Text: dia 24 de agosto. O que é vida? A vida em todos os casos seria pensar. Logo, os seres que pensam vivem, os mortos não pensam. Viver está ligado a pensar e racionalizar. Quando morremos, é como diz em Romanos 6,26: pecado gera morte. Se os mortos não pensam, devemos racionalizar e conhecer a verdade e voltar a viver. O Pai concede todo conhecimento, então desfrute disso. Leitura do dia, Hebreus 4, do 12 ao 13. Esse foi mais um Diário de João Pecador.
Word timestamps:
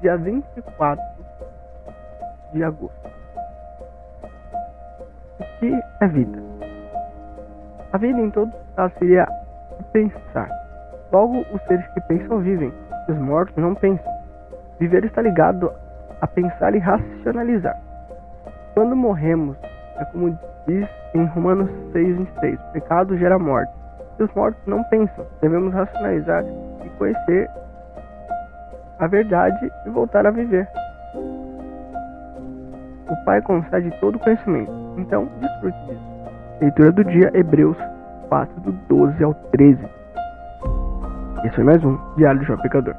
dia 0.00 0.16
24 0.16 1.02
de 2.52 2.64
agosto. 2.64 3.10
O 5.40 5.58
que 5.58 5.80
é 6.00 6.06
vida? 6.06 6.38
A 7.92 7.98
vida 7.98 8.20
em 8.20 8.30
todos 8.30 8.54
os 8.54 8.74
casos 8.76 8.98
seria 8.98 9.26
pensar. 9.92 10.48
Logo, 11.10 11.40
os 11.52 11.62
seres 11.62 11.86
que 11.88 12.00
pensam 12.02 12.40
vivem, 12.40 12.72
os 13.08 13.16
mortos 13.16 13.56
não 13.56 13.74
pensam. 13.74 14.12
Viver 14.78 15.04
está 15.04 15.22
ligado 15.22 15.72
a 16.20 16.26
pensar 16.26 16.74
e 16.74 16.78
racionalizar. 16.78 17.80
Quando 18.74 18.94
morremos, 18.94 19.56
é 19.96 20.04
como 20.06 20.38
diz 20.66 20.88
em 21.14 21.24
Romanos 21.26 21.70
6,26: 21.92 22.58
pecado 22.72 23.16
gera 23.16 23.38
morte. 23.38 23.72
Se 24.16 24.22
os 24.24 24.34
mortos 24.34 24.60
não 24.66 24.84
pensam, 24.84 25.26
devemos 25.40 25.72
racionalizar 25.72 26.44
e 26.84 26.88
conhecer 26.98 27.50
a 28.98 29.06
verdade 29.06 29.72
e 29.86 29.90
voltar 29.90 30.26
a 30.26 30.30
viver. 30.30 30.68
O 33.08 33.24
Pai 33.24 33.40
concede 33.42 33.90
todo 34.00 34.18
conhecimento, 34.18 34.72
então 34.96 35.28
desfrute 35.40 35.78
disso. 35.86 36.18
Leitura 36.60 36.92
do 36.92 37.04
dia, 37.04 37.30
Hebreus 37.34 37.76
4, 38.28 38.60
do 38.60 38.72
12 38.72 39.24
ao 39.24 39.34
13. 39.34 39.78
Esse 41.44 41.54
foi 41.54 41.64
mais 41.64 41.82
um 41.84 41.96
Diário 42.16 42.40
de 42.40 42.46
João 42.46 42.58
Pecador. 42.60 42.94